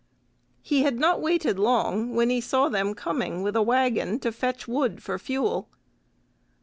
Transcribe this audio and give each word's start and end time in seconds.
He 0.63 0.81
had 0.81 0.97
not 0.99 1.21
waited 1.21 1.59
long, 1.59 2.15
when 2.15 2.31
he 2.31 2.41
saw 2.41 2.69
them 2.69 2.95
coming 2.95 3.43
with 3.43 3.55
a 3.55 3.61
waggon 3.61 4.17
to 4.21 4.31
fetch 4.31 4.67
wood 4.67 5.03
for 5.03 5.19
fuel. 5.19 5.69